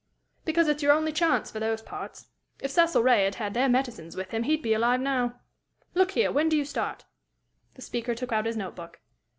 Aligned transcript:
"Because 0.45 0.67
it's 0.67 0.81
your 0.81 0.93
only 0.93 1.11
chance, 1.13 1.51
for 1.51 1.59
those 1.59 1.79
parts. 1.83 2.25
If 2.59 2.71
Cecil 2.71 3.03
Ray 3.03 3.25
had 3.25 3.35
had 3.35 3.53
their 3.53 3.69
medicines 3.69 4.15
with 4.15 4.31
him 4.31 4.41
he'd 4.41 4.63
be 4.63 4.73
alive 4.73 4.99
now. 4.99 5.39
Look 5.93 6.13
here; 6.13 6.31
when 6.31 6.49
do 6.49 6.57
you 6.57 6.65
start?" 6.65 7.05
The 7.75 7.83
speaker 7.83 8.15
took 8.15 8.31
out 8.31 8.47
his 8.47 8.57
note 8.57 8.75
book. 8.75 8.99